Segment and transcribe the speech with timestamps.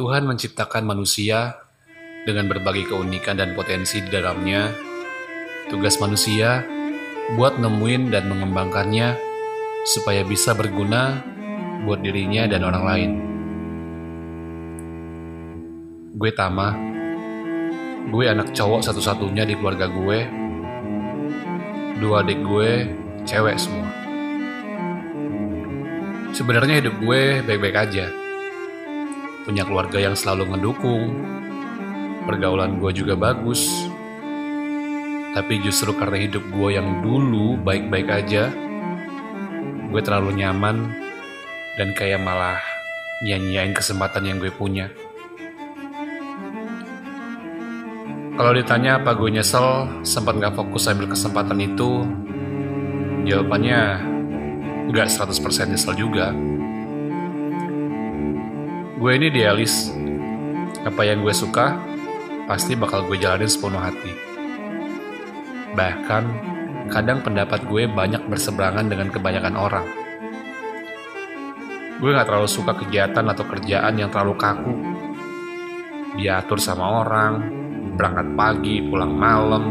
[0.00, 1.60] Tuhan menciptakan manusia
[2.24, 4.72] dengan berbagai keunikan dan potensi di dalamnya.
[5.68, 6.64] Tugas manusia
[7.36, 9.12] buat nemuin dan mengembangkannya
[9.84, 11.20] supaya bisa berguna
[11.84, 13.10] buat dirinya dan orang lain.
[16.16, 16.72] Gue Tama,
[18.08, 20.18] gue anak cowok satu-satunya di keluarga gue.
[22.00, 22.88] Dua adik gue
[23.28, 23.92] cewek semua.
[26.32, 28.29] Sebenarnya hidup gue baik-baik aja.
[29.48, 31.16] Punya keluarga yang selalu ngedukung.
[32.28, 33.64] Pergaulan gue juga bagus.
[35.30, 38.50] Tapi justru karena hidup gue yang dulu baik-baik aja,
[39.90, 40.90] gue terlalu nyaman
[41.78, 42.58] dan kayak malah
[43.22, 44.90] nyanyiain kesempatan yang gue punya.
[48.34, 52.08] Kalau ditanya apa gue nyesel sempat gak fokus ambil kesempatan itu,
[53.28, 53.80] jawabannya
[54.96, 56.32] gak 100% nyesel juga.
[59.00, 59.88] Gue ini idealis,
[60.84, 61.72] apa yang gue suka
[62.44, 64.12] pasti bakal gue jalanin sepenuh hati.
[65.72, 66.24] Bahkan,
[66.92, 69.88] kadang pendapat gue banyak berseberangan dengan kebanyakan orang.
[71.96, 74.74] Gue gak terlalu suka kegiatan atau kerjaan yang terlalu kaku.
[76.20, 77.32] Diatur sama orang,
[77.96, 79.64] berangkat pagi, pulang malam,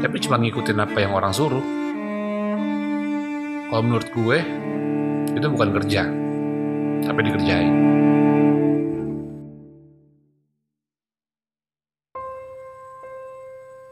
[0.00, 1.64] tapi cuma ngikutin apa yang orang suruh.
[3.68, 4.38] Kalau menurut gue,
[5.36, 6.24] itu bukan kerja,
[7.06, 7.74] tapi dikerjain.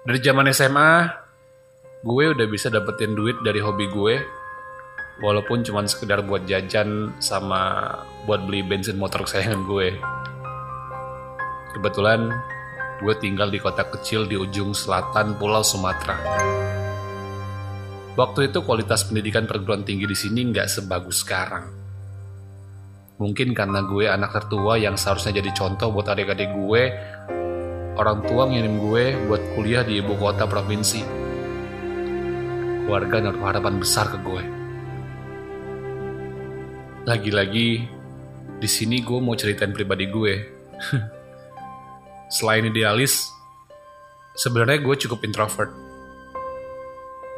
[0.04, 0.92] Dari zaman SMA,
[2.04, 4.20] gue udah bisa dapetin duit dari hobi gue,
[5.24, 7.88] walaupun cuma sekedar buat jajan sama
[8.28, 9.96] buat beli bensin motor kesayangan gue.
[11.72, 12.28] Kebetulan
[13.00, 16.20] gue tinggal di kota kecil di ujung selatan Pulau Sumatera.
[18.14, 21.83] Waktu itu kualitas pendidikan perguruan tinggi di sini nggak sebagus sekarang.
[23.14, 26.82] Mungkin karena gue anak tertua yang seharusnya jadi contoh buat adik-adik gue,
[27.94, 31.06] orang tua ngirim gue buat kuliah di ibu kota provinsi.
[32.84, 34.42] Keluarga naruh harapan besar ke gue.
[37.06, 37.86] Lagi-lagi,
[38.58, 40.34] di sini gue mau ceritain pribadi gue.
[42.34, 43.30] Selain idealis,
[44.34, 45.70] sebenarnya gue cukup introvert.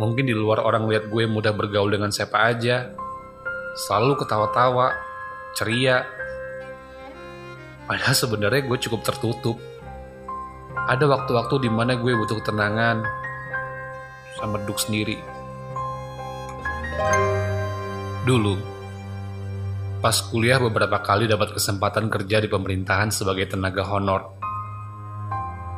[0.01, 2.97] Mungkin di luar orang lihat gue mudah bergaul dengan siapa aja,
[3.77, 5.06] selalu ketawa-tawa,
[5.57, 6.05] ceria.
[7.89, 9.57] Padahal sebenarnya gue cukup tertutup.
[10.87, 13.03] Ada waktu-waktu di mana gue butuh ketenangan,
[14.37, 15.19] sama duduk sendiri.
[18.29, 18.55] Dulu,
[20.05, 24.37] pas kuliah beberapa kali dapat kesempatan kerja di pemerintahan sebagai tenaga honor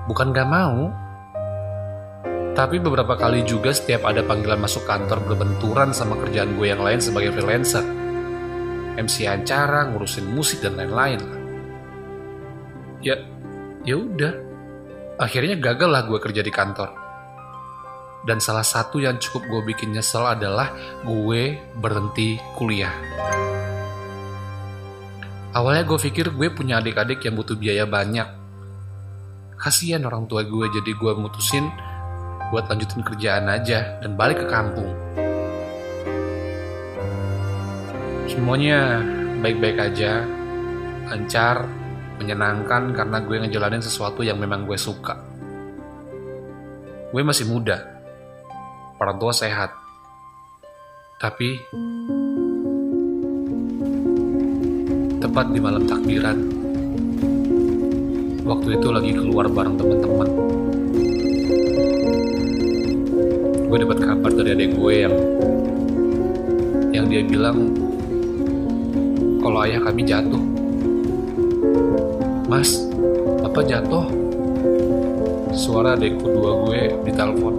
[0.08, 0.88] bukan gak mau,
[2.56, 6.98] tapi beberapa kali juga setiap ada panggilan masuk kantor berbenturan sama kerjaan gue yang lain
[6.98, 7.97] sebagai freelancer.
[8.98, 11.22] MC acara, ngurusin musik dan lain-lain
[12.98, 13.14] Ya,
[13.86, 14.34] ya udah.
[15.22, 16.90] Akhirnya gagal lah gue kerja di kantor.
[18.26, 20.74] Dan salah satu yang cukup gue bikin nyesel adalah
[21.06, 22.90] gue berhenti kuliah.
[25.54, 28.38] Awalnya gue pikir gue punya adik-adik yang butuh biaya banyak
[29.58, 31.66] kasihan orang tua gue jadi gue mutusin
[32.54, 34.94] buat lanjutin kerjaan aja dan balik ke kampung
[38.28, 39.00] semuanya
[39.40, 40.22] baik-baik aja.
[41.08, 41.64] Lancar
[42.20, 45.16] menyenangkan karena gue ngejalanin sesuatu yang memang gue suka.
[47.08, 47.80] Gue masih muda.
[49.00, 49.72] Orang tua sehat.
[51.18, 51.58] Tapi
[55.18, 56.38] tepat di malam takbiran
[58.46, 60.28] waktu itu lagi keluar bareng teman-teman.
[63.68, 65.14] Gue dapat kabar dari adik gue yang
[66.94, 67.87] yang dia bilang
[69.48, 70.44] kalau ayah kami jatuh.
[72.52, 72.84] Mas
[73.40, 74.04] apa jatuh?
[75.56, 77.56] Suara adikku dua gue di telepon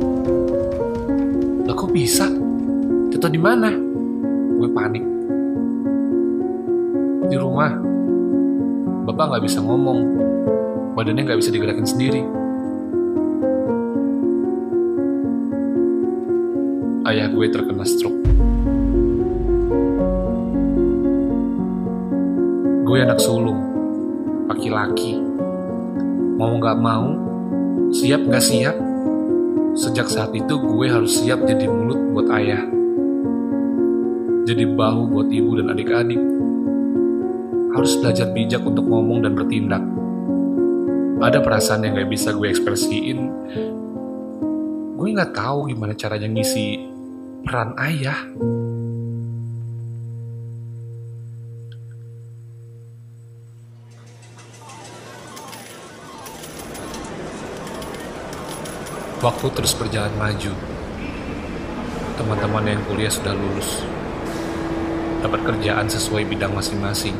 [1.66, 2.30] lah kok bisa?
[3.10, 3.74] Jatuh di mana?
[4.58, 5.02] Gue panik.
[7.30, 7.74] Di rumah.
[9.10, 10.00] Bapak nggak bisa ngomong.
[10.94, 12.22] Badannya nggak bisa digerakin sendiri.
[17.10, 18.49] Ayah gue terkena stroke.
[22.90, 23.62] Gue anak sulung,
[24.50, 25.22] laki-laki.
[26.42, 27.14] Mau nggak mau,
[27.94, 28.74] siap nggak siap,
[29.78, 32.66] sejak saat itu gue harus siap jadi mulut buat ayah.
[34.50, 36.18] Jadi bahu buat ibu dan adik-adik.
[37.78, 39.86] Harus belajar bijak untuk ngomong dan bertindak
[41.20, 43.20] ada perasaan yang gak bisa gue ekspresiin
[45.00, 46.80] gue nggak tahu gimana caranya ngisi
[47.44, 48.20] peran ayah
[59.20, 60.56] Waktu terus berjalan maju.
[62.16, 63.84] Teman-teman yang kuliah sudah lulus.
[65.20, 67.20] Dapat kerjaan sesuai bidang masing-masing.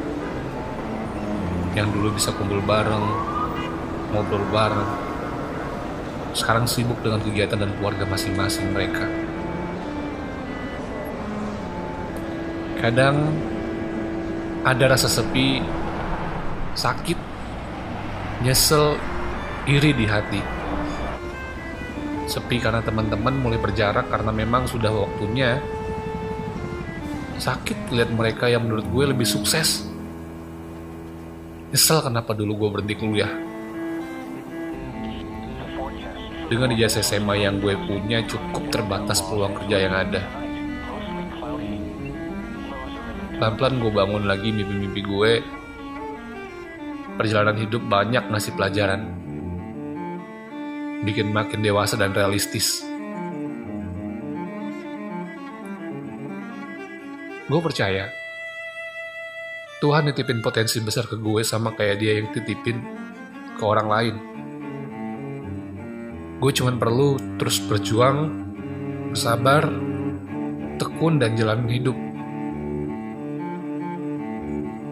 [1.76, 3.04] Yang dulu bisa kumpul bareng,
[4.16, 4.88] ngobrol bareng.
[6.32, 9.04] Sekarang sibuk dengan kegiatan dan keluarga masing-masing mereka.
[12.80, 13.28] Kadang
[14.64, 15.60] ada rasa sepi,
[16.80, 17.20] sakit,
[18.40, 18.96] nyesel,
[19.68, 20.59] iri di hati.
[22.30, 25.58] Sepi karena teman-teman mulai berjarak karena memang sudah waktunya.
[27.42, 29.90] Sakit lihat mereka yang menurut gue lebih sukses.
[31.74, 33.34] Nyesel kenapa dulu gue berhenti kuliah.
[36.54, 40.22] Dengan ijazah SMA yang gue punya cukup terbatas peluang kerja yang ada.
[43.42, 45.32] Pelan-pelan gue bangun lagi mimpi-mimpi gue.
[47.18, 49.29] Perjalanan hidup banyak ngasih pelajaran.
[51.04, 52.84] Bikin makin dewasa dan realistis.
[57.50, 58.14] Gue percaya
[59.80, 62.84] Tuhan nitipin potensi besar ke gue sama kayak dia yang titipin
[63.56, 64.16] ke orang lain.
[66.40, 68.20] Gue cuman perlu terus berjuang,
[69.12, 69.72] bersabar,
[70.80, 71.96] tekun dan jalan hidup.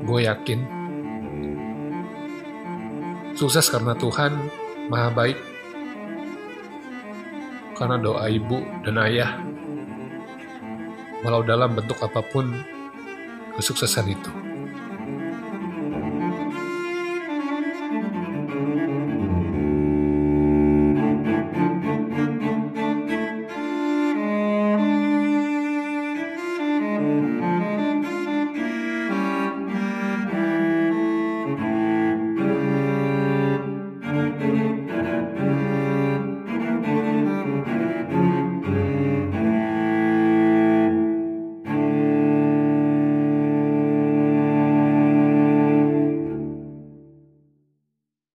[0.07, 0.59] Gue yakin
[3.35, 4.33] sukses karena Tuhan
[4.87, 5.39] maha baik,
[7.77, 9.37] karena doa ibu dan ayah,
[11.21, 12.49] walau dalam bentuk apa pun
[13.53, 14.46] kesuksesan itu.